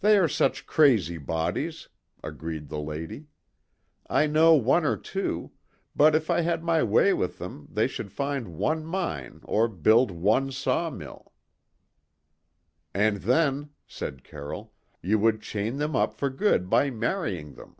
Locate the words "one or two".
4.52-5.50